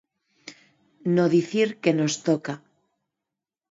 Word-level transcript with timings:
No 1.15 1.25
dicir 1.35 1.67
que 1.83 1.91
nos 1.99 2.13
toca. 2.27 2.53